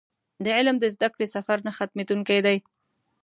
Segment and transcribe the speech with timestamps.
[0.43, 2.57] د علم د زده کړې سفر نه ختمېدونکی دی.